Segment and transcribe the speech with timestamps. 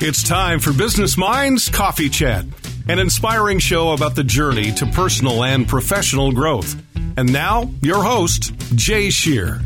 [0.00, 2.44] It's time for Business Minds Coffee Chat,
[2.88, 6.80] an inspiring show about the journey to personal and professional growth.
[7.16, 9.60] And now, your host, Jay Shear.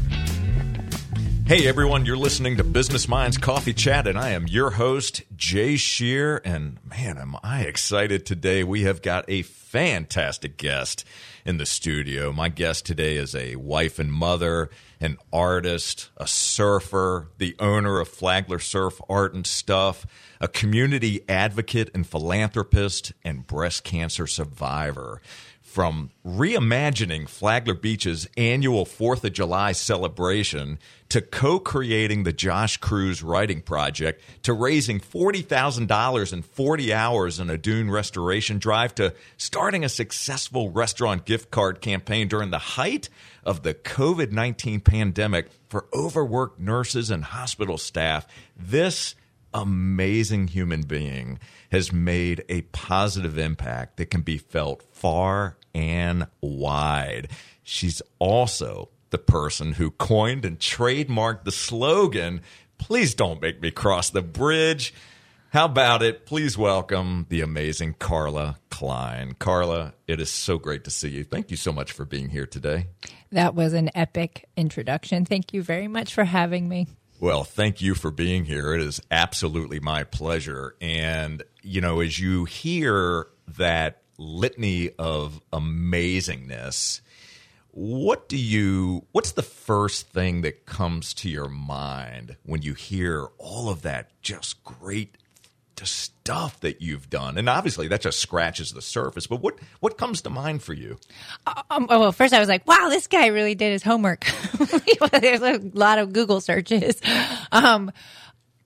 [1.45, 5.77] Hey everyone, you're listening to Business Minds Coffee Chat, and I am your host, Jay
[5.77, 6.41] Shear.
[6.45, 8.65] And man, am I excited today.
[8.65, 11.05] We have got a fantastic guest
[11.45, 12.33] in the studio.
[12.33, 14.71] My guest today is a wife and mother,
[15.03, 20.07] an artist, a surfer, the owner of Flagler Surf Art and Stuff,
[20.41, 25.21] a community advocate and philanthropist, and breast cancer survivor.
[25.61, 30.79] From reimagining Flagler Beach's annual 4th of July celebration
[31.09, 37.49] to co creating the Josh Cruz Writing Project to raising $40,000 in 40 hours in
[37.49, 43.09] a dune restoration drive to starting a successful restaurant gift card campaign during the height
[43.45, 48.27] of the COVID 19 pandemic for overworked nurses and hospital staff.
[48.57, 49.15] This
[49.55, 51.39] amazing human being
[51.71, 57.29] has made a positive impact that can be felt far and wide.
[57.63, 62.41] She's also the person who coined and trademarked the slogan,
[62.83, 64.93] Please don't make me cross the bridge.
[65.51, 66.27] How about it?
[66.27, 69.37] Please welcome the amazing Carla Klein.
[69.39, 71.23] Carla, it is so great to see you.
[71.23, 72.89] Thank you so much for being here today.
[73.33, 75.25] That was an epic introduction.
[75.25, 76.87] Thank you very much for having me.
[77.19, 78.75] Well, thank you for being here.
[78.75, 80.75] It is absolutely my pleasure.
[80.81, 87.01] And, you know, as you hear that litany of amazingness,
[87.71, 93.29] what do you what's the first thing that comes to your mind when you hear
[93.39, 95.17] all of that just great
[96.23, 97.37] stuff that you've done.
[97.39, 100.99] And obviously that just scratches the surface but what what comes to mind for you?
[101.47, 104.25] Um, oh, well first i was like wow this guy really did his homework.
[105.21, 107.01] There's a lot of google searches.
[107.51, 107.91] Um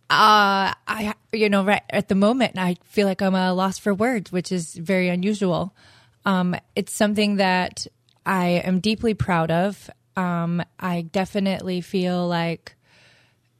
[0.09, 3.93] uh i you know right at the moment i feel like i'm a loss for
[3.93, 5.75] words which is very unusual.
[6.25, 7.87] Um it's something that
[8.25, 9.91] i am deeply proud of.
[10.17, 12.77] Um i definitely feel like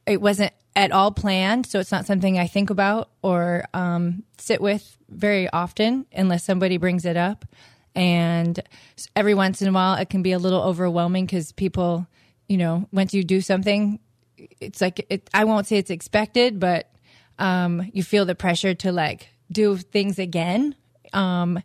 [0.05, 4.61] it wasn't at all planned, so it's not something I think about or um, sit
[4.61, 7.45] with very often unless somebody brings it up.
[7.95, 8.61] And
[9.15, 12.05] every once in a while, it can be a little overwhelming because people,
[12.47, 13.99] you know, once you do something,
[14.37, 16.91] it's like it, I won't say it's expected, but
[17.39, 20.75] um, you feel the pressure to like do things again.
[21.11, 21.59] Um,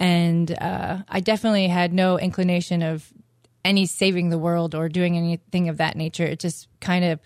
[0.00, 3.12] and uh, I definitely had no inclination of
[3.64, 6.24] any saving the world or doing anything of that nature.
[6.24, 7.20] It just kind of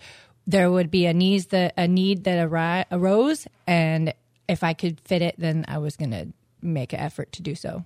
[0.47, 4.13] there would be a needs that a need that arose, and
[4.47, 6.27] if I could fit it, then I was going to
[6.61, 7.85] make an effort to do so.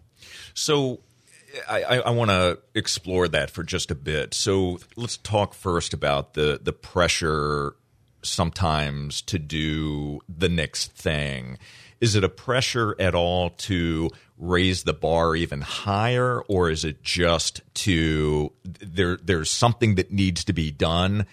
[0.54, 1.00] So.
[1.70, 4.34] I, I want to explore that for just a bit.
[4.34, 7.76] So let's talk first about the the pressure
[8.24, 11.58] sometimes to do the next thing.
[12.02, 17.04] Is it a pressure at all to raise the bar even higher, or is it
[17.04, 19.18] just to there?
[19.18, 21.26] There's something that needs to be done,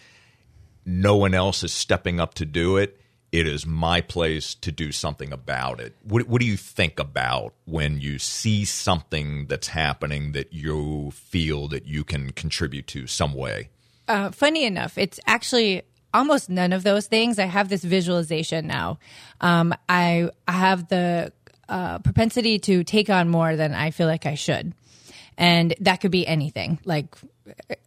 [0.84, 2.98] no one else is stepping up to do it.
[3.31, 5.97] It is my place to do something about it.
[6.03, 11.66] What, what do you think about when you see something that's happening that you feel
[11.69, 13.71] that you can contribute to some way?
[14.06, 15.82] Uh, funny enough, it's actually
[16.12, 17.38] almost none of those things.
[17.38, 18.98] I have this visualization now.
[19.41, 21.32] Um, I, I have the
[21.71, 24.75] uh, propensity to take on more than I feel like I should.
[25.38, 27.16] And that could be anything like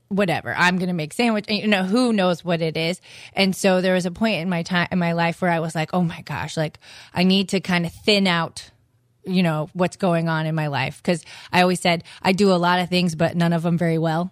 [0.07, 3.01] whatever i'm gonna make sandwich you know who knows what it is.
[3.33, 5.75] And so there was a point in my time in my life where i was
[5.75, 6.79] like oh my gosh like
[7.13, 8.69] i need to kind of thin out
[9.23, 11.01] you know what's going on in my life.
[11.01, 13.97] Because i always said i do a lot of things but none of them very
[13.97, 14.31] well.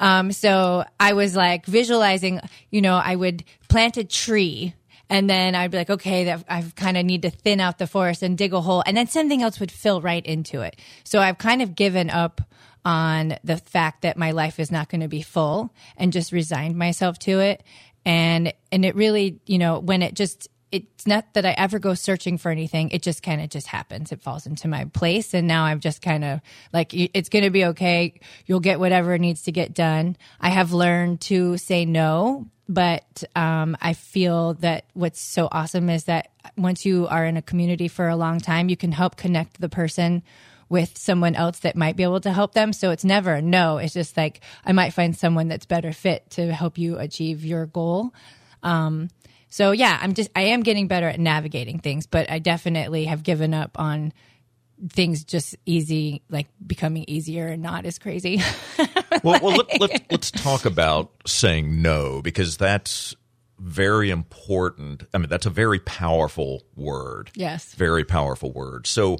[0.00, 2.40] Um, so i was like visualizing
[2.70, 4.74] you know i would plant a tree
[5.12, 7.86] and then I'd be like, okay, that I kind of need to thin out the
[7.86, 10.74] forest and dig a hole, and then something else would fill right into it.
[11.04, 12.40] So I've kind of given up
[12.84, 16.76] on the fact that my life is not going to be full and just resigned
[16.76, 17.62] myself to it.
[18.04, 21.94] And, and it really, you know, when it just, it's not that I ever go
[21.94, 22.90] searching for anything.
[22.90, 24.10] It just kind of just happens.
[24.10, 25.34] It falls into my place.
[25.34, 26.40] And now I'm just kind of
[26.72, 28.20] like, it's going to be okay.
[28.46, 30.16] You'll get whatever needs to get done.
[30.40, 36.04] I have learned to say no, but um, I feel that what's so awesome is
[36.04, 39.60] that once you are in a community for a long time, you can help connect
[39.60, 40.22] the person
[40.72, 42.72] with someone else that might be able to help them.
[42.72, 43.76] So it's never no.
[43.76, 47.66] It's just like I might find someone that's better fit to help you achieve your
[47.66, 48.14] goal.
[48.62, 49.10] Um,
[49.50, 53.22] so yeah, I'm just I am getting better at navigating things, but I definitely have
[53.22, 54.14] given up on
[54.88, 58.40] things just easy, like becoming easier and not as crazy.
[59.22, 63.14] well, well let, let, let's talk about saying no because that's
[63.58, 65.04] very important.
[65.12, 67.30] I mean, that's a very powerful word.
[67.34, 67.74] Yes.
[67.74, 68.86] Very powerful word.
[68.86, 69.18] So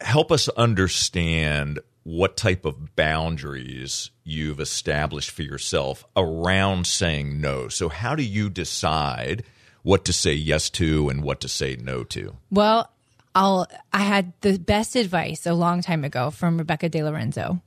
[0.00, 7.68] help us understand what type of boundaries you've established for yourself around saying no.
[7.68, 9.44] So, how do you decide
[9.82, 12.36] what to say yes to and what to say no to?
[12.50, 12.90] Well,
[13.34, 17.62] I'll, I had the best advice a long time ago from Rebecca De Lorenzo.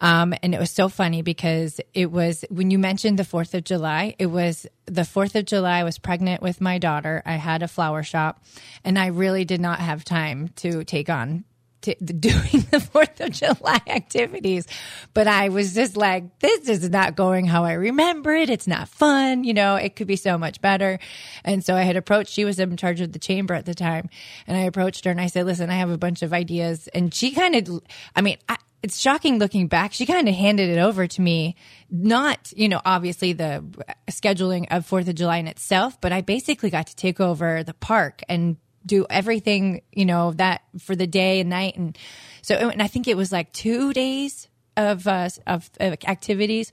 [0.00, 3.64] Um, and it was so funny because it was when you mentioned the 4th of
[3.64, 5.78] July, it was the 4th of July.
[5.78, 7.22] I was pregnant with my daughter.
[7.24, 8.42] I had a flower shop
[8.82, 11.44] and I really did not have time to take on
[11.84, 14.66] to, doing the Fourth of July activities,
[15.14, 18.50] but I was just like, this is not going how I remember it.
[18.50, 19.44] It's not fun.
[19.44, 20.98] You know, it could be so much better.
[21.44, 24.08] And so I had approached, she was in charge of the chamber at the time.
[24.46, 26.88] And I approached her and I said, listen, I have a bunch of ideas.
[26.88, 27.80] And she kind of,
[28.16, 29.94] I mean, I, it's shocking looking back.
[29.94, 31.56] She kind of handed it over to me,
[31.90, 33.64] not, you know, obviously the
[34.10, 37.72] scheduling of 4th of July in itself, but I basically got to take over the
[37.72, 41.76] park and do everything, you know, that for the day and night.
[41.76, 41.96] And
[42.42, 46.72] so, and I think it was like two days of, uh, of, of activities.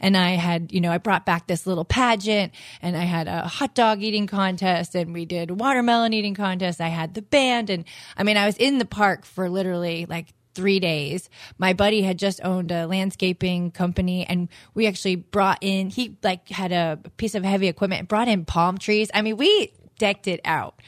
[0.00, 3.42] And I had, you know, I brought back this little pageant and I had a
[3.46, 6.80] hot dog eating contest and we did watermelon eating contest.
[6.80, 7.70] I had the band.
[7.70, 7.84] And
[8.16, 11.30] I mean, I was in the park for literally like three days.
[11.58, 16.48] My buddy had just owned a landscaping company and we actually brought in, he like
[16.48, 19.10] had a piece of heavy equipment, brought in palm trees.
[19.14, 20.80] I mean, we decked it out.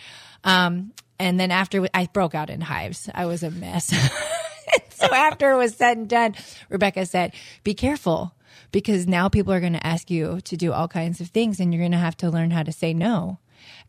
[0.44, 3.87] Um, and then after I broke out in hives, I was a mess.
[4.91, 6.35] so after it was said and done,
[6.69, 7.32] Rebecca said,
[7.62, 8.35] be careful
[8.73, 11.73] because now people are going to ask you to do all kinds of things and
[11.73, 13.38] you're going to have to learn how to say no.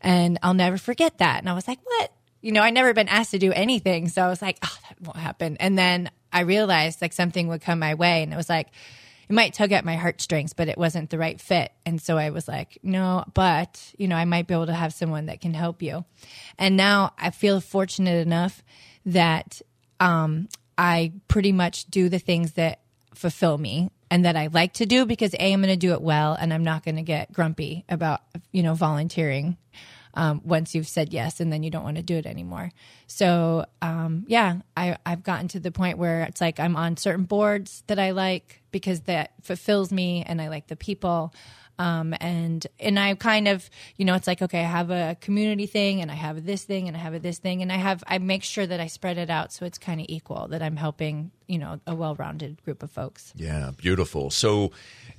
[0.00, 1.40] And I'll never forget that.
[1.40, 2.12] And I was like, what?
[2.40, 4.08] You know, I never been asked to do anything.
[4.08, 5.56] So I was like, oh, that won't happen.
[5.58, 8.68] And then I realized like something would come my way and it was like,
[9.28, 11.72] it might tug at my heartstrings, but it wasn't the right fit.
[11.84, 14.94] And so I was like, no, but, you know, I might be able to have
[14.94, 16.04] someone that can help you.
[16.58, 18.62] And now I feel fortunate enough
[19.04, 19.60] that
[20.00, 22.80] um, I pretty much do the things that
[23.14, 26.02] fulfill me and that I like to do because A, I'm going to do it
[26.02, 28.20] well and I'm not going to get grumpy about,
[28.52, 29.56] you know, volunteering
[30.16, 32.72] um, once you've said yes and then you don't want to do it anymore.
[33.06, 37.24] So um, yeah, I, I've gotten to the point where it's like I'm on certain
[37.24, 41.32] boards that I like because that fulfills me and I like the people.
[41.78, 43.68] Um, and and I kind of
[43.98, 46.88] you know it's like okay I have a community thing and I have this thing
[46.88, 49.28] and I have this thing and I have I make sure that I spread it
[49.28, 52.90] out so it's kind of equal that I'm helping you know a well-rounded group of
[52.90, 53.34] folks.
[53.36, 54.30] Yeah, beautiful.
[54.30, 54.72] So,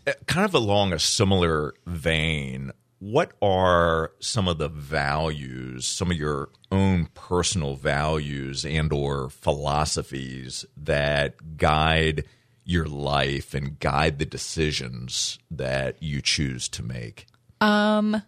[0.08, 6.18] uh, kind of along a similar vein, what are some of the values some of
[6.18, 12.26] your own personal values and or philosophies that guide
[12.66, 17.28] your life and guide the decisions that you choose to make?
[17.62, 18.22] Um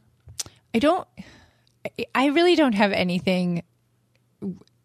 [0.74, 1.08] i don't
[2.14, 3.64] i really don't have anything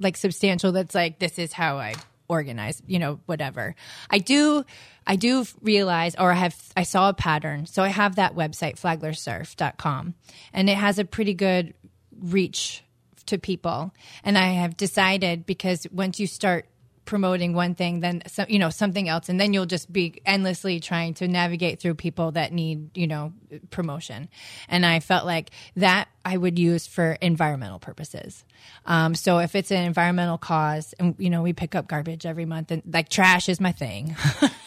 [0.00, 1.94] like substantial that's like this is how i
[2.28, 3.74] organize you know whatever.
[4.10, 4.64] I do
[5.06, 7.66] I do realize, or I have, I saw a pattern.
[7.66, 10.14] So I have that website, flaglersurf.com,
[10.52, 11.74] and it has a pretty good
[12.20, 12.82] reach
[13.26, 13.94] to people.
[14.22, 16.66] And I have decided because once you start
[17.04, 21.14] promoting one thing, then you know something else, and then you'll just be endlessly trying
[21.14, 23.32] to navigate through people that need you know
[23.70, 24.28] promotion.
[24.68, 28.44] And I felt like that I would use for environmental purposes.
[28.86, 32.46] Um, so if it's an environmental cause, and you know we pick up garbage every
[32.46, 34.16] month, and like trash is my thing.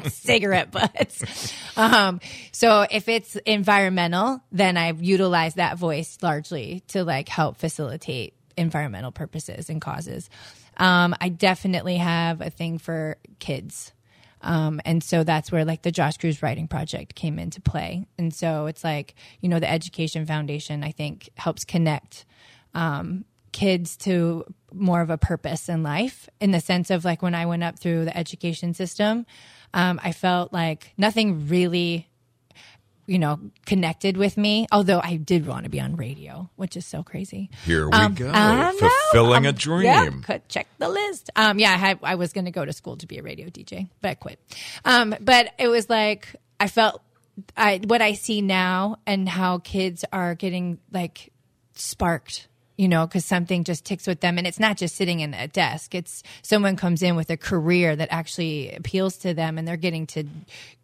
[0.08, 1.52] cigarette butts.
[1.76, 2.20] Um,
[2.52, 9.12] so if it's environmental, then I utilize that voice largely to like help facilitate environmental
[9.12, 10.28] purposes and causes.
[10.76, 13.92] Um, I definitely have a thing for kids.
[14.40, 18.06] Um, and so that's where like the Josh Cruz writing project came into play.
[18.18, 22.24] And so it's like, you know, the Education Foundation, I think, helps connect
[22.74, 27.34] um, kids to more of a purpose in life in the sense of like when
[27.34, 29.26] I went up through the education system,
[29.74, 32.08] um, I felt like nothing really,
[33.06, 34.66] you know, connected with me.
[34.70, 37.50] Although I did want to be on radio, which is so crazy.
[37.64, 38.32] Here we um, go,
[38.78, 39.84] fulfilling a dream.
[39.84, 41.30] Yeah, could check the list.
[41.36, 43.48] Um, yeah, I, had, I was going to go to school to be a radio
[43.48, 44.38] DJ, but I quit.
[44.84, 47.02] Um, but it was like I felt
[47.56, 51.32] I what I see now and how kids are getting like
[51.74, 52.48] sparked
[52.82, 54.38] you know, because something just ticks with them.
[54.38, 57.94] And it's not just sitting in a desk, it's someone comes in with a career
[57.94, 60.24] that actually appeals to them and they're getting to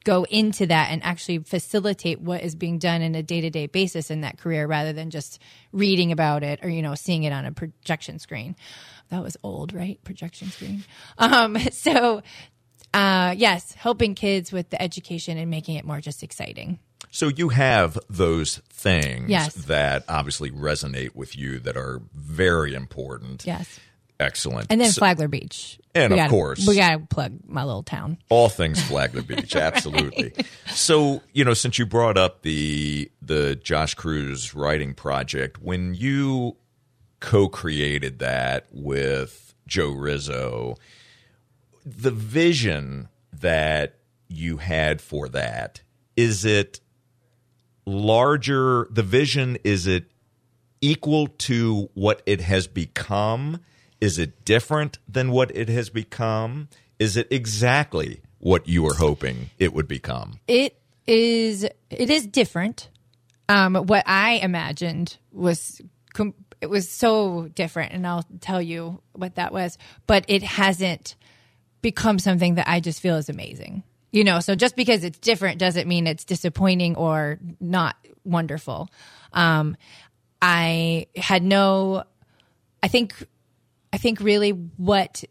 [0.05, 3.67] go into that and actually facilitate what is being done in a day to day
[3.67, 7.33] basis in that career rather than just reading about it or, you know, seeing it
[7.33, 8.55] on a projection screen.
[9.09, 9.99] That was old, right?
[10.05, 10.85] Projection screen.
[11.19, 12.23] Um, so,
[12.95, 16.79] uh, yes, helping kids with the education and making it more just exciting.
[17.11, 19.55] So you have those things Yes.
[19.55, 23.45] that obviously resonate with you that are very important.
[23.47, 23.81] Yes.
[24.21, 24.67] Excellent.
[24.71, 25.79] And then So- Flagler Beach.
[25.95, 26.67] And We of gotta- course.
[26.67, 28.19] we got to plug my little town.
[28.29, 30.33] all things Flagler Beach, absolutely.
[30.73, 36.57] So, you know, since you brought up the the Josh Cruz writing project, when you
[37.21, 40.77] co-created that with Joe Rizzo,
[41.85, 43.97] the vision that
[44.29, 45.81] you had for that,
[46.17, 46.81] is it
[47.89, 50.05] larger the vision is it
[50.81, 53.61] equal to what it has become?
[54.01, 56.69] Is it different than what it has become?
[56.99, 60.39] Is it exactly what you were hoping it would become?
[60.47, 61.65] It is.
[61.65, 62.89] It is different.
[63.49, 65.81] Um, what I imagined was
[66.13, 69.79] com- it was so different, and I'll tell you what that was.
[70.07, 71.17] But it hasn't
[71.81, 73.83] become something that I just feel is amazing.
[74.11, 78.89] You know, so just because it's different doesn't mean it's disappointing or not wonderful.
[79.33, 79.77] Um,
[80.41, 82.05] I had no.
[82.83, 83.15] I think.
[83.91, 85.25] I think really what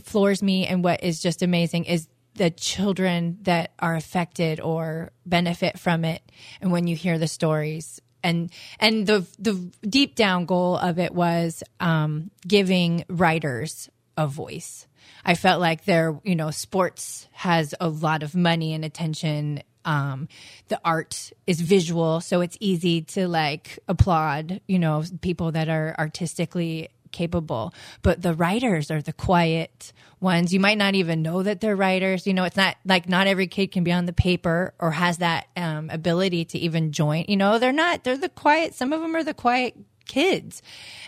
[0.00, 5.78] floors me and what is just amazing is the children that are affected or benefit
[5.78, 6.22] from it
[6.60, 11.14] and when you hear the stories and and the the deep down goal of it
[11.14, 14.86] was um, giving writers a voice
[15.24, 19.62] i felt like there you know sports has a lot of money and attention.
[19.84, 20.28] Um,
[20.66, 25.94] the art is visual so it's easy to like applaud you know people that are
[25.98, 27.72] artistically capable.
[28.02, 30.52] But the writers are the quiet ones.
[30.52, 32.26] You might not even know that they're writers.
[32.26, 35.18] You know it's not like not every kid can be on the paper or has
[35.18, 37.24] that um, ability to even join.
[37.28, 40.60] You know they're not they're the quiet some of them are the quiet kids.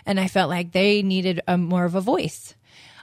[0.05, 2.55] And i felt like they needed a more of a voice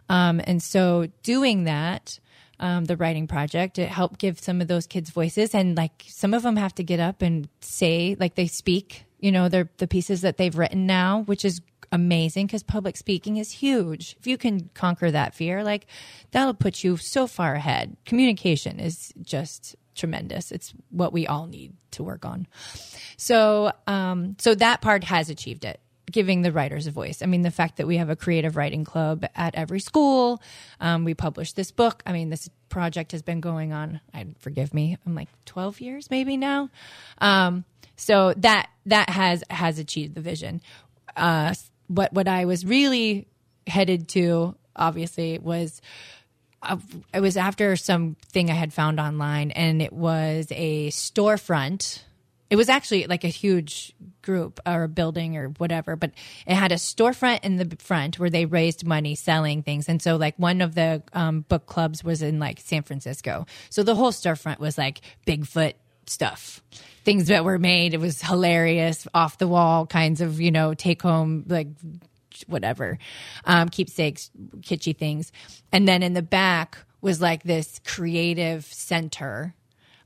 [0.09, 2.19] um, and so doing that
[2.61, 5.55] um, the writing project it helped give some of those kids voices.
[5.55, 9.33] And like some of them have to get up and say like they speak you
[9.33, 11.61] know they're the pieces that they've written now which is
[11.91, 14.17] amazing because public speaking is huge.
[14.19, 15.87] If you can conquer that fear like
[16.33, 17.97] that'll put you so far ahead.
[18.05, 20.53] Communication is just tremendous.
[20.53, 22.47] It's what we all need to work on.
[23.17, 27.23] So um so that part has achieved it giving the writers a voice.
[27.23, 30.43] I mean the fact that we have a creative writing club at every school
[30.81, 32.03] um, we published this book.
[32.07, 36.11] I mean this project has been going on i forgive me i'm like 12 years
[36.11, 36.71] maybe now.
[37.19, 37.65] Um,
[37.97, 40.61] so that that has has achieved the vision.
[41.17, 41.55] Uh,
[41.89, 43.27] what what i was really
[43.67, 45.81] headed to obviously was
[46.63, 46.77] uh,
[47.15, 52.03] it was after something I had found online, and it was a storefront.
[52.51, 56.13] It was actually like a huge group or a building or whatever, but
[56.47, 59.89] it had a storefront in the front where they raised money selling things.
[59.89, 63.47] And so, like, one of the um, book clubs was in like San Francisco.
[63.71, 65.75] So the whole storefront was like Bigfoot
[66.07, 66.63] stuff,
[67.05, 67.95] things that were made.
[67.95, 71.69] It was hilarious, off the wall kinds of, you know, take home, like
[72.47, 72.99] whatever,
[73.45, 75.33] um, keepsakes, kitschy things.
[75.73, 79.55] And then in the back was like this creative center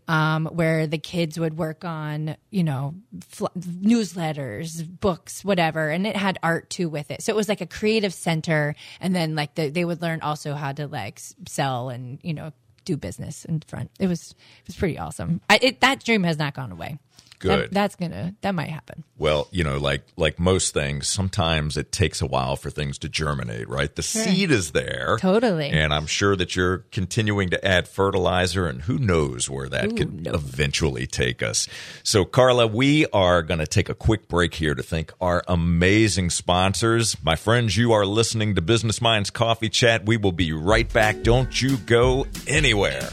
[0.09, 2.95] um, where the kids would work on, you know,
[3.29, 5.91] fl- newsletters, books, whatever.
[5.91, 7.23] And it had art too with it.
[7.23, 8.75] So it was like a creative center.
[9.01, 12.53] And then like the, they would learn also how to like sell and, you know,
[12.85, 13.91] do business in front.
[14.01, 15.41] It was, it was pretty awesome.
[15.49, 16.99] I, it, that dream has not gone away.
[17.43, 17.71] That- Good.
[17.73, 19.05] that's gonna, that might happen.
[19.19, 23.09] Well, you know, like like most things, sometimes it takes a while for things to
[23.09, 23.95] germinate, right?
[23.95, 25.17] The seed is there.
[25.21, 25.69] Totally.
[25.71, 29.95] And I'm sure that you're continuing to add fertilizer and who knows where that Who
[29.95, 30.35] could knows?
[30.35, 31.69] eventually take us.
[32.03, 36.31] So Carla, we are going to take a quick break here to thank our amazing
[36.31, 37.17] sponsors.
[37.23, 40.05] My friends, you are listening to Business Minds Coffee Chat.
[40.07, 41.23] We will be right back.
[41.23, 43.09] Don't you go anywhere.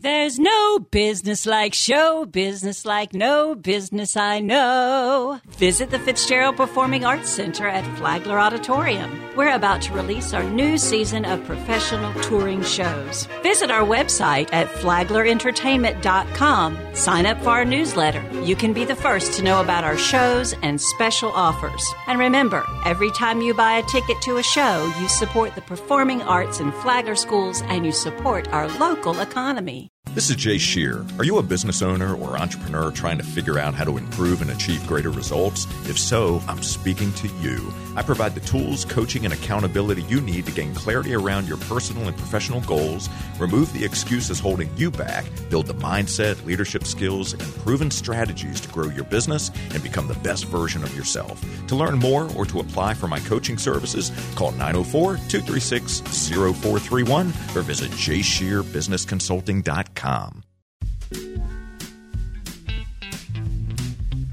[0.00, 5.40] There's no business like show business like no business I know.
[5.48, 9.20] Visit the Fitzgerald Performing Arts Center at Flagler Auditorium.
[9.34, 13.26] We're about to release our new season of professional touring shows.
[13.42, 16.94] Visit our website at flaglerentertainment.com.
[16.94, 18.22] Sign up for our newsletter.
[18.44, 21.84] You can be the first to know about our shows and special offers.
[22.06, 26.22] And remember, every time you buy a ticket to a show, you support the performing
[26.22, 29.87] arts in Flagler schools and you support our local economy.
[30.14, 31.04] This is Jay Shear.
[31.18, 34.50] Are you a business owner or entrepreneur trying to figure out how to improve and
[34.50, 35.66] achieve greater results?
[35.88, 37.72] If so, I'm speaking to you.
[37.94, 42.08] I provide the tools, coaching, and accountability you need to gain clarity around your personal
[42.08, 47.54] and professional goals, remove the excuses holding you back, build the mindset, leadership skills, and
[47.58, 51.40] proven strategies to grow your business and become the best version of yourself.
[51.68, 57.62] To learn more or to apply for my coaching services, call 904 236 0431 or
[57.62, 59.97] visit jshearbusinessconsulting.com.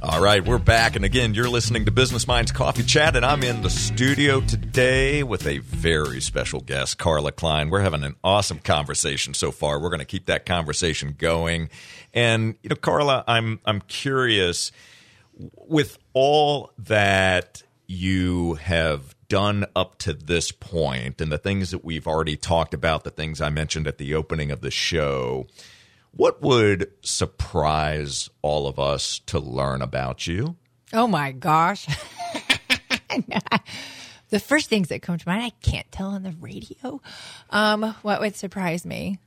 [0.07, 0.95] All right, we're back.
[0.95, 5.23] And again, you're listening to Business Minds Coffee Chat, and I'm in the studio today
[5.23, 7.71] with a very special guest, Carla Klein.
[7.71, 9.79] We're having an awesome conversation so far.
[9.79, 11.69] We're going to keep that conversation going.
[12.13, 14.71] And, you know, Carla, I'm, I'm curious
[15.33, 22.07] with all that you have done up to this point and the things that we've
[22.07, 25.47] already talked about, the things I mentioned at the opening of the show,
[26.11, 30.55] what would surprise all of us to learn about you?
[30.93, 31.87] Oh my gosh.
[34.29, 37.01] the first things that come to mind, I can't tell on the radio.
[37.49, 39.19] Um, what would surprise me?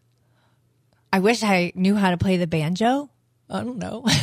[1.12, 3.10] I wish I knew how to play the banjo.
[3.50, 4.04] I don't know.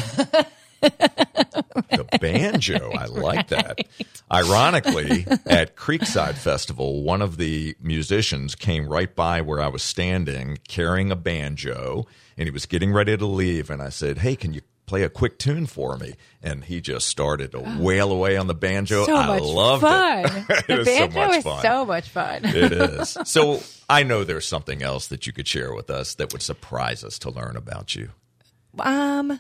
[2.20, 2.92] banjo.
[2.92, 3.80] I like that.
[4.32, 10.58] Ironically, at Creekside Festival, one of the musicians came right by where I was standing
[10.68, 12.06] carrying a banjo
[12.38, 13.70] and he was getting ready to leave.
[13.70, 16.14] And I said, Hey, can you play a quick tune for me?
[16.44, 19.06] And he just started to wail away on the banjo.
[19.06, 20.26] So I loved fun.
[20.50, 20.50] it.
[20.50, 21.62] it the was so banjo much is fun.
[21.62, 22.42] so much fun.
[22.46, 23.18] it is.
[23.26, 27.04] So I know there's something else that you could share with us that would surprise
[27.04, 28.10] us to learn about you.
[28.80, 29.40] Um,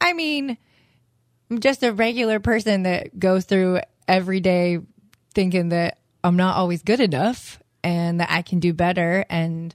[0.00, 0.58] I mean,
[1.54, 4.80] I'm just a regular person that goes through every day
[5.34, 9.24] thinking that I'm not always good enough and that I can do better.
[9.30, 9.72] And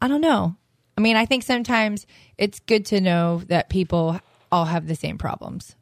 [0.00, 0.54] I- don't know.
[0.96, 2.06] I mean, I think sometimes
[2.38, 4.20] it's good to know that people
[4.52, 5.74] all have the same problems.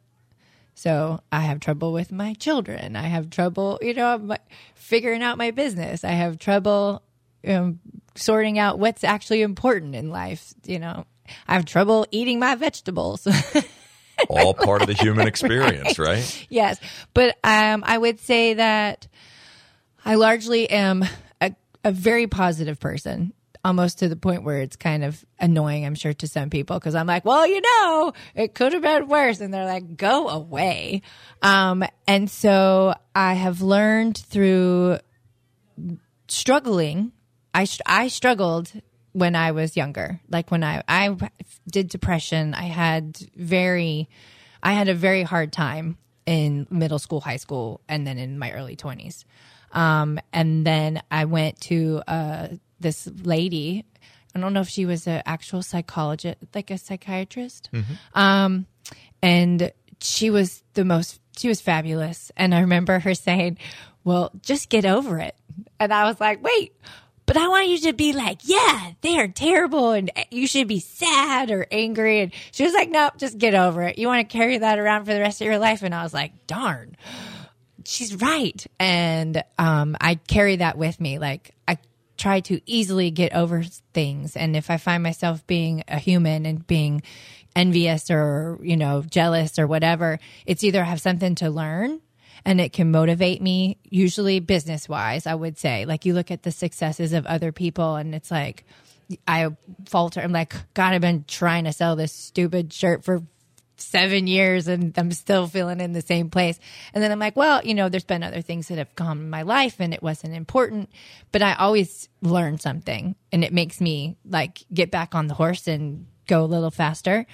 [0.73, 2.95] So I have trouble with my children.
[2.95, 4.37] I have trouble, you know,
[4.73, 6.03] figuring out my business.
[6.03, 7.03] I have trouble
[7.47, 7.79] um,
[8.15, 10.51] sorting out what's actually important in life.
[10.65, 11.05] You know,
[11.47, 13.27] I have trouble eating my vegetables.
[14.29, 16.47] All part of the human experience, right?
[16.49, 16.79] yes,
[17.13, 19.07] but um, I would say that
[20.05, 21.05] I largely am
[21.41, 23.33] a, a very positive person.
[23.65, 26.95] Almost to the point where it's kind of annoying, I'm sure, to some people because
[26.95, 29.41] I'm like, well, you know, it could have been worse.
[29.41, 31.01] And they're like, go away.
[31.41, 34.99] Um, and so I have learned through
[36.29, 37.11] struggling.
[37.53, 38.71] I, I struggled
[39.13, 40.19] when I was younger.
[40.29, 41.15] Like when I, I
[41.69, 44.09] did depression, I had very,
[44.61, 48.51] I had a very hard time in middle school, high school, and then in my
[48.51, 49.23] early 20s.
[49.71, 52.47] Um, and then I went to uh,
[52.79, 53.85] this lady.
[54.35, 57.69] I don't know if she was an actual psychologist, like a psychiatrist.
[58.13, 58.67] Um,
[59.21, 62.31] and she was the most, she was fabulous.
[62.37, 63.57] And I remember her saying,
[64.03, 65.35] Well, just get over it.
[65.79, 66.73] And I was like, Wait,
[67.29, 70.79] but I want you to be like, yeah, they are terrible and you should be
[70.79, 72.21] sad or angry.
[72.21, 73.99] And she was like, nope, just get over it.
[73.99, 75.83] You want to carry that around for the rest of your life?
[75.83, 76.97] And I was like, darn,
[77.85, 78.65] she's right.
[78.79, 81.19] And um, I carry that with me.
[81.19, 81.77] Like, I
[82.17, 83.61] try to easily get over
[83.93, 84.35] things.
[84.35, 87.03] And if I find myself being a human and being
[87.55, 92.01] envious or, you know, jealous or whatever, it's either I have something to learn
[92.45, 95.85] and it can motivate me, usually business wise, I would say.
[95.85, 98.65] Like, you look at the successes of other people and it's like,
[99.27, 99.49] I
[99.87, 100.21] falter.
[100.21, 103.23] I'm like, God, I've been trying to sell this stupid shirt for
[103.81, 106.59] seven years and I'm still feeling in the same place.
[106.93, 109.29] And then I'm like, well, you know, there's been other things that have come in
[109.29, 110.89] my life and it wasn't important,
[111.31, 115.67] but I always learn something and it makes me like get back on the horse
[115.67, 117.25] and go a little faster.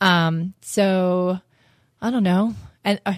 [0.00, 1.38] Um, so
[2.00, 2.54] I don't know.
[2.84, 3.14] And uh,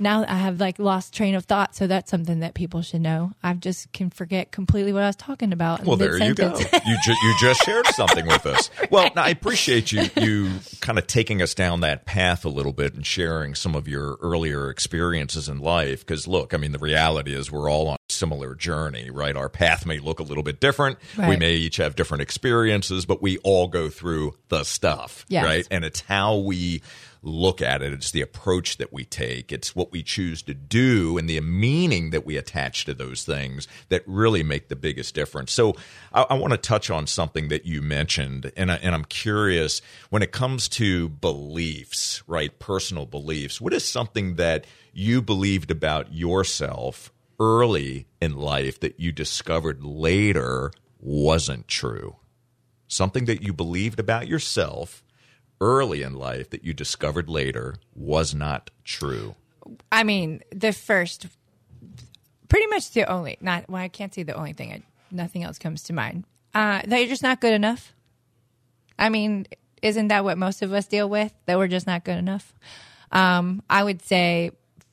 [0.00, 1.74] now I have like lost train of thought.
[1.74, 3.32] So that's something that people should know.
[3.42, 5.84] I just can forget completely what I was talking about.
[5.84, 6.54] Well, there you go.
[6.86, 8.70] You ju- you just shared something with us.
[8.90, 12.72] Well, now, I appreciate you you kind of taking us down that path a little
[12.72, 16.06] bit and sharing some of your earlier experiences in life.
[16.06, 19.36] Because look, I mean, the reality is we're all on a similar journey, right?
[19.36, 20.98] Our path may look a little bit different.
[21.18, 25.44] We may each have different experiences, but we all go through the stuff, Yes.
[25.44, 25.68] right?
[25.70, 26.80] And it's how we
[27.22, 27.92] look at it.
[27.92, 29.52] It's the approach that we take.
[29.52, 33.66] It's what we choose to do and the meaning that we attach to those things
[33.88, 35.52] that really make the biggest difference.
[35.52, 35.74] So
[36.12, 39.80] I, I want to touch on something that you mentioned, and, I, and I'm curious
[40.10, 42.56] when it comes to beliefs, right?
[42.58, 43.60] Personal beliefs.
[43.60, 50.72] What is something that you believed about yourself early in life that you discovered later
[51.00, 52.16] wasn't true?
[52.88, 55.04] something that you believed about yourself
[55.60, 59.34] early in life that you discovered later was not true?
[59.92, 61.26] I mean, the first,
[62.48, 64.72] pretty much the only, not, well, I can't say the only thing.
[64.72, 66.24] I, nothing else comes to mind.
[66.54, 67.92] Uh, that you're just not good enough.
[68.98, 69.46] I mean,
[69.82, 71.32] isn't that what most of us deal with?
[71.46, 72.52] That we're just not good enough.
[73.12, 74.50] Um, I would say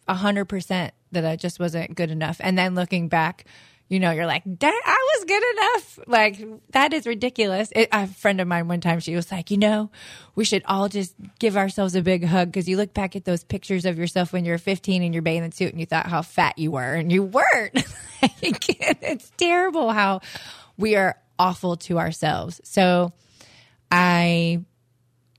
[0.08, 2.38] a hundred percent that I just wasn't good enough.
[2.40, 3.46] And then looking back,
[3.88, 6.00] you know, you're like, I was good enough.
[6.08, 7.70] Like, that is ridiculous.
[7.76, 9.92] It, a friend of mine one time, she was like, you know,
[10.34, 13.44] we should all just give ourselves a big hug because you look back at those
[13.44, 16.24] pictures of yourself when you were 15 in your bathing suit and you thought how
[16.24, 17.46] fat you were and you weren't.
[18.42, 20.22] it's terrible how
[20.78, 22.62] we are awful to ourselves.
[22.64, 23.14] So
[23.92, 24.64] I,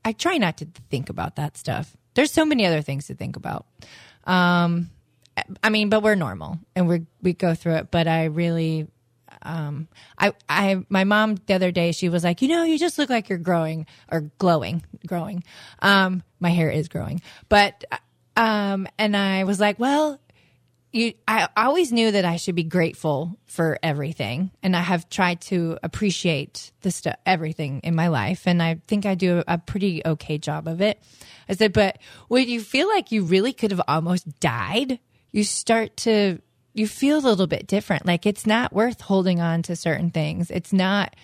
[0.05, 1.97] I try not to think about that stuff.
[2.13, 3.65] There's so many other things to think about.
[4.23, 4.89] Um,
[5.63, 7.91] I mean, but we're normal and we we go through it.
[7.91, 8.87] But I really,
[9.41, 12.97] um, I I my mom the other day she was like, you know, you just
[12.97, 15.43] look like you're growing or glowing, growing.
[15.79, 17.83] Um, my hair is growing, but
[18.35, 20.19] um, and I was like, well,
[20.91, 25.41] you, I always knew that I should be grateful for everything, and I have tried
[25.41, 30.01] to appreciate the stuff, everything in my life, and I think I do a pretty
[30.05, 31.01] okay job of it.
[31.49, 34.99] I said, but when you feel like you really could have almost died,
[35.31, 36.39] you start to
[36.73, 38.05] you feel a little bit different.
[38.05, 40.51] Like it's not worth holding on to certain things.
[40.51, 41.15] It's not.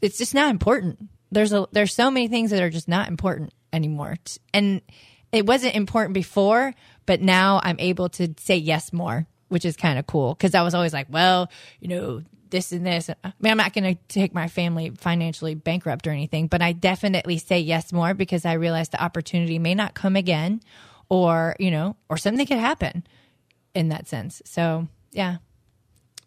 [0.00, 1.08] It's just not important.
[1.30, 4.16] There's a there's so many things that are just not important anymore,
[4.52, 4.80] and
[5.30, 6.74] it wasn't important before,
[7.06, 10.62] but now I'm able to say yes more, which is kind of cool because I
[10.62, 13.10] was always like, well, you know, this and this.
[13.10, 16.72] I mean, I'm not going to take my family financially bankrupt or anything, but I
[16.72, 20.60] definitely say yes more because I realize the opportunity may not come again
[21.08, 23.04] or, you know, or something could happen
[23.74, 24.42] in that sense.
[24.44, 25.36] So, yeah.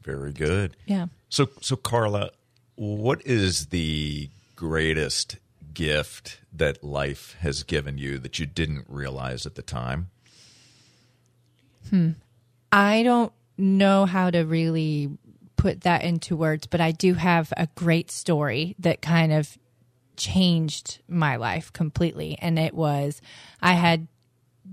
[0.03, 0.75] Very good.
[0.85, 1.07] Yeah.
[1.29, 2.31] So, so Carla,
[2.75, 5.37] what is the greatest
[5.73, 10.09] gift that life has given you that you didn't realize at the time?
[11.89, 12.11] Hmm.
[12.71, 15.09] I don't know how to really
[15.55, 19.57] put that into words, but I do have a great story that kind of
[20.17, 22.37] changed my life completely.
[22.41, 23.21] And it was
[23.61, 24.07] I had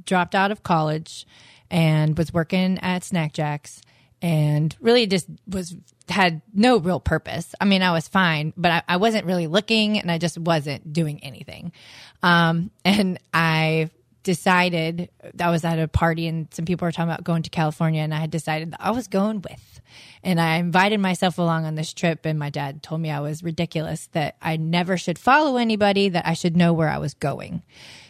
[0.05, 1.27] dropped out of college
[1.73, 3.81] and was working at Snack Jacks
[4.21, 5.75] and really just was
[6.09, 7.55] had no real purpose.
[7.61, 10.93] I mean, I was fine, but I, I wasn't really looking and I just wasn't
[10.93, 11.73] doing anything.
[12.23, 13.91] Um, and I
[14.23, 18.03] decided I was at a party and some people were talking about going to California
[18.03, 19.81] and I had decided I was going with.
[20.23, 23.43] And I invited myself along on this trip and my dad told me I was
[23.43, 27.63] ridiculous that I never should follow anybody that I should know where I was going.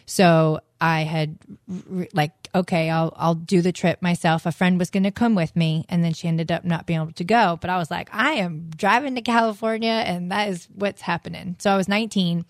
[0.05, 1.37] So I had
[2.13, 4.45] like, okay, I'll I'll do the trip myself.
[4.45, 7.01] A friend was going to come with me, and then she ended up not being
[7.01, 7.57] able to go.
[7.59, 11.55] But I was like, I am driving to California, and that is what's happening.
[11.59, 12.45] So I was 19,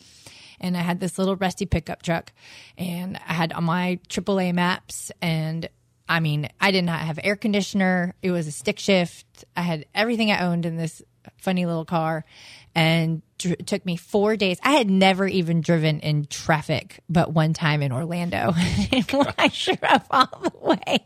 [0.59, 2.31] and I had this little rusty pickup truck,
[2.77, 5.69] and I had on my AAA maps, and
[6.07, 8.13] I mean, I did not have air conditioner.
[8.21, 9.45] It was a stick shift.
[9.55, 11.01] I had everything I owned in this
[11.37, 12.25] funny little car
[12.75, 14.57] and it took me four days.
[14.63, 18.53] I had never even driven in traffic, but one time in Orlando.
[18.55, 21.03] I drove all the way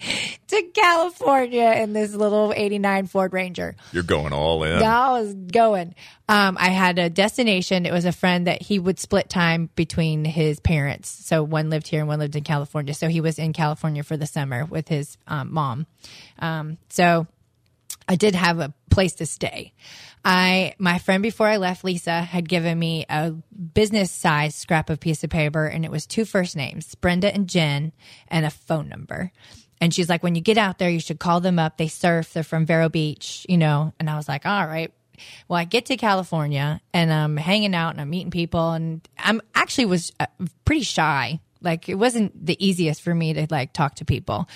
[0.47, 3.75] to California in this little 89 Ford Ranger.
[3.91, 4.81] You're going all in.
[4.83, 5.95] I was going.
[6.29, 7.85] Um, I had a destination.
[7.85, 11.09] It was a friend that he would split time between his parents.
[11.09, 12.93] So one lived here and one lived in California.
[12.93, 15.87] So he was in California for the summer with his um, mom.
[16.39, 17.27] Um, so
[18.07, 19.73] I did have a place to stay.
[20.23, 24.99] I my friend before I left, Lisa, had given me a business size scrap of
[24.99, 27.93] piece of paper, and it was two first names, Brenda and Jen,
[28.27, 29.31] and a phone number.
[29.79, 31.77] And she's like, when you get out there, you should call them up.
[31.77, 32.33] They surf.
[32.33, 33.93] They're from Vero Beach, you know.
[33.99, 34.91] And I was like, all right.
[35.47, 39.41] Well, I get to California and I'm hanging out and I'm meeting people, and I'm
[39.55, 40.27] actually was uh,
[40.65, 41.39] pretty shy.
[41.61, 44.47] Like it wasn't the easiest for me to like talk to people.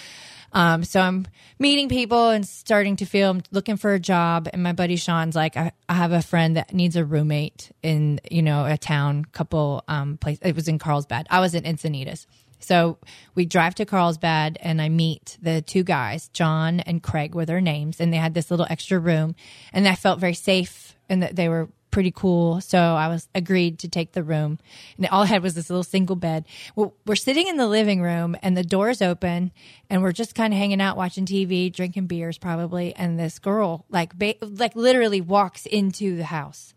[0.54, 1.28] Um, so I'm
[1.60, 4.50] meeting people and starting to feel I'm looking for a job.
[4.52, 8.20] And my buddy Sean's like, I, I have a friend that needs a roommate in,
[8.30, 10.40] you know, a town, couple, um, place.
[10.42, 11.28] It was in Carlsbad.
[11.30, 12.26] I was in Encinitas.
[12.60, 13.00] So
[13.34, 17.60] we drive to Carlsbad and I meet the two guys, John and Craig were their
[17.60, 19.36] names, and they had this little extra room.
[19.74, 22.62] And I felt very safe and that they were pretty cool.
[22.62, 24.60] So I was agreed to take the room.
[24.98, 26.46] And all I had was this little single bed.
[26.76, 29.52] Well, we're sitting in the living room and the door's open
[29.90, 32.96] and we're just kind of hanging out, watching TV, drinking beers probably.
[32.96, 36.74] And this girl like, ba- like literally walks into the house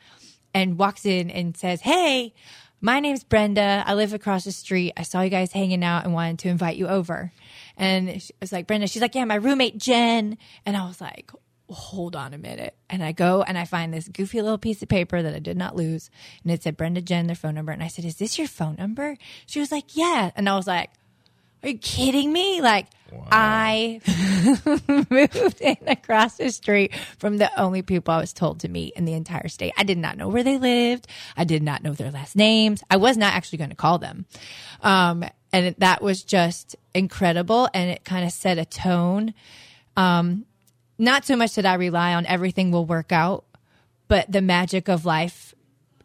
[0.53, 2.35] and walks in and says, Hey,
[2.81, 3.83] my name's Brenda.
[3.87, 4.93] I live across the street.
[4.95, 7.33] I saw you guys hanging out and wanted to invite you over.
[7.79, 10.37] And it's like, Brenda, she's like, yeah, my roommate Jen.
[10.67, 11.33] And I was like,
[11.71, 12.75] hold on a minute.
[12.91, 15.57] And I go and I find this goofy little piece of paper that I did
[15.57, 16.11] not lose.
[16.43, 17.73] And it said Brenda Jen, their phone number.
[17.73, 19.17] And I said, Is this your phone number?
[19.47, 20.31] She was like, Yeah.
[20.37, 20.91] And I was like,
[21.63, 22.61] Are you kidding me?
[22.61, 22.87] Like,
[23.31, 24.01] I
[25.11, 29.05] moved in across the street from the only people I was told to meet in
[29.05, 29.73] the entire state.
[29.77, 31.07] I did not know where they lived.
[31.37, 32.83] I did not know their last names.
[32.91, 34.27] I was not actually going to call them.
[34.83, 37.69] Um, and that was just incredible.
[37.73, 39.35] And it kind of set a tone.
[39.97, 40.47] Um,
[40.99, 43.45] not so much that I rely on everything will work out,
[44.09, 45.55] but the magic of life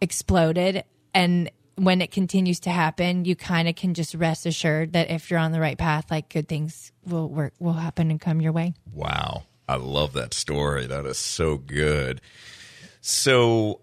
[0.01, 0.83] exploded.
[1.13, 5.29] And when it continues to happen, you kind of can just rest assured that if
[5.29, 8.51] you're on the right path, like good things will work, will happen and come your
[8.51, 8.73] way.
[8.93, 9.43] Wow.
[9.67, 10.87] I love that story.
[10.87, 12.21] That is so good.
[13.01, 13.81] So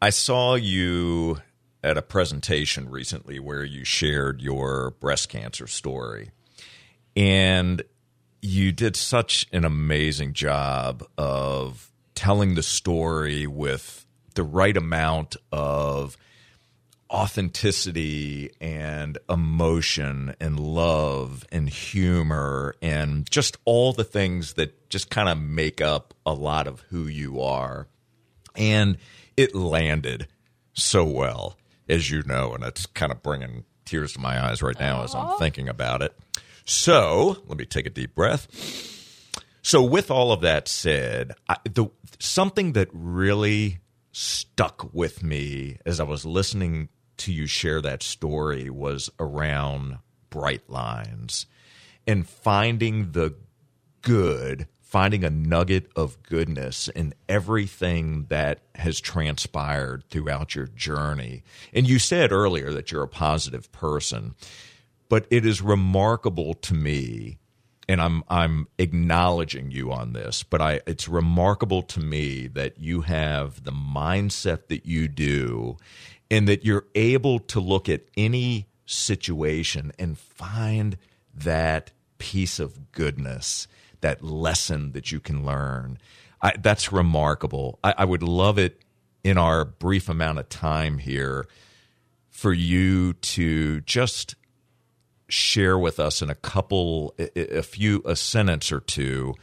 [0.00, 1.38] I saw you
[1.82, 6.30] at a presentation recently where you shared your breast cancer story.
[7.16, 7.82] And
[8.42, 16.16] you did such an amazing job of telling the story with the right amount of
[17.08, 25.28] authenticity and emotion and love and humor and just all the things that just kind
[25.28, 27.86] of make up a lot of who you are.
[28.56, 28.98] And
[29.36, 30.26] it landed
[30.72, 34.78] so well, as you know, and it's kind of bringing tears to my eyes right
[34.80, 36.16] now as I'm thinking about it.
[36.64, 38.48] So let me take a deep breath.
[39.64, 41.86] So, with all of that said, I, the
[42.18, 43.78] something that really
[44.10, 49.98] stuck with me as I was listening to you share that story was around
[50.30, 51.46] bright lines
[52.06, 53.34] and finding the
[54.02, 61.44] good, finding a nugget of goodness in everything that has transpired throughout your journey.
[61.72, 64.34] And you said earlier that you're a positive person,
[65.12, 67.38] but it is remarkable to me
[67.86, 73.02] and I'm I'm acknowledging you on this, but I it's remarkable to me that you
[73.02, 75.76] have the mindset that you do
[76.30, 80.96] and that you're able to look at any situation and find
[81.34, 83.68] that piece of goodness,
[84.00, 85.98] that lesson that you can learn.
[86.40, 87.78] I, that's remarkable.
[87.84, 88.80] I, I would love it
[89.22, 91.46] in our brief amount of time here
[92.30, 94.36] for you to just
[95.32, 99.34] share with us in a couple, a few, a sentence or two,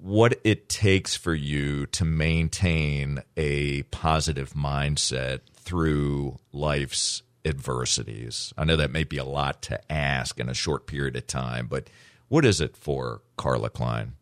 [0.00, 8.54] what it takes for you to maintain a positive mindset through life's adversities.
[8.56, 11.66] I know that may be a lot to ask in a short period of time,
[11.66, 11.90] but
[12.28, 14.12] what is it for Carla Klein?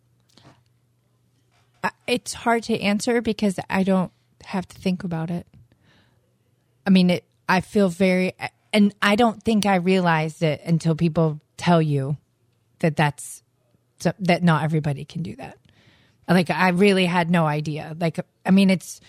[2.07, 4.11] It's hard to answer because I don't
[4.45, 5.47] have to think about it.
[6.87, 8.33] I mean, it, I feel very
[8.77, 12.19] and I don't think I realized it until people tell you
[12.81, 13.43] that that's
[14.21, 15.57] that not everybody can do that.
[16.29, 17.97] Like I really had no idea.
[17.99, 19.01] Like I mean, it's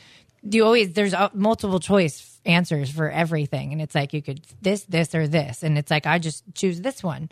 [0.42, 5.14] you always there's multiple choice answers for everything, and it's like you could this, this,
[5.14, 7.30] or this, and it's like I just choose this one,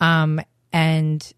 [0.00, 0.40] um,
[0.72, 1.32] and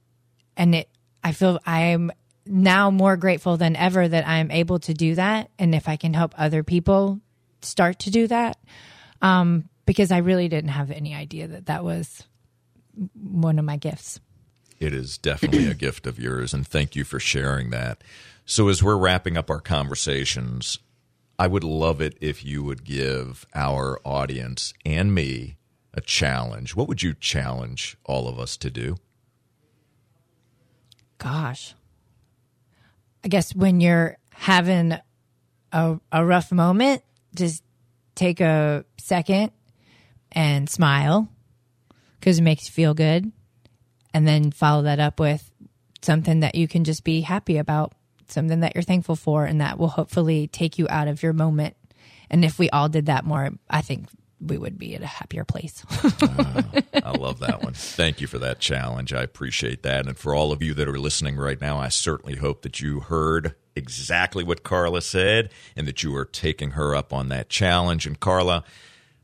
[0.56, 0.88] and it
[1.22, 2.10] I feel I'm
[2.46, 6.14] now more grateful than ever that I'm able to do that, and if I can
[6.14, 7.20] help other people
[7.60, 8.56] start to do that,
[9.20, 12.22] um, because I really didn't have any idea that that was
[13.14, 14.20] one of my gifts.
[14.78, 18.04] It is definitely a gift of yours, and thank you for sharing that.
[18.44, 20.78] So, as we're wrapping up our conversations,
[21.38, 25.56] I would love it if you would give our audience and me
[25.94, 26.76] a challenge.
[26.76, 28.96] What would you challenge all of us to do?
[31.16, 31.74] Gosh.
[33.24, 34.98] I guess when you're having
[35.72, 37.02] a, a rough moment,
[37.34, 37.64] just
[38.14, 39.52] take a second
[40.32, 41.28] and smile
[42.18, 43.32] because it makes you feel good.
[44.14, 45.50] And then follow that up with
[46.02, 47.92] something that you can just be happy about,
[48.28, 51.76] something that you're thankful for, and that will hopefully take you out of your moment.
[52.30, 54.06] And if we all did that more, I think
[54.40, 55.84] we would be at a happier place.
[56.04, 56.62] uh,
[57.04, 57.74] I love that one.
[57.74, 59.12] Thank you for that challenge.
[59.12, 60.06] I appreciate that.
[60.06, 63.00] And for all of you that are listening right now, I certainly hope that you
[63.00, 68.06] heard exactly what Carla said and that you are taking her up on that challenge.
[68.06, 68.64] And Carla,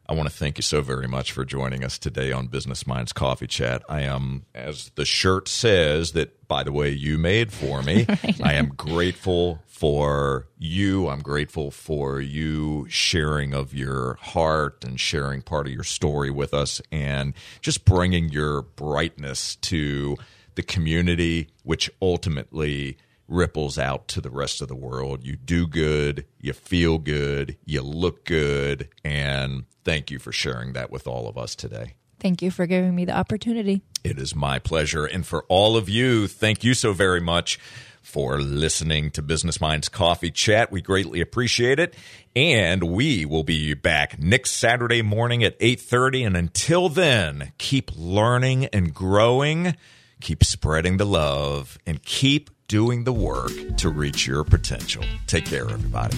[0.07, 3.11] I want to thank you so very much for joining us today on Business Minds
[3.14, 3.83] Coffee Chat.
[3.88, 8.05] I am, as the shirt says, that by the way you made for me,
[8.43, 11.09] I am grateful for you.
[11.09, 16.53] I'm grateful for you sharing of your heart and sharing part of your story with
[16.53, 20.19] us and just bringing your brightness to
[20.55, 25.24] the community, which ultimately ripples out to the rest of the world.
[25.24, 30.90] You do good, you feel good, you look good, and thank you for sharing that
[30.90, 31.94] with all of us today.
[32.20, 33.82] Thank you for giving me the opportunity.
[34.02, 35.04] It is my pleasure.
[35.04, 37.58] And for all of you, thank you so very much
[38.00, 40.70] for listening to Business Minds Coffee Chat.
[40.70, 41.94] We greatly appreciate it.
[42.37, 48.66] And we will be back next Saturday morning at 8:30 and until then, keep learning
[48.66, 49.74] and growing,
[50.20, 55.05] keep spreading the love and keep doing the work to reach your potential.
[55.27, 56.16] Take care, everybody.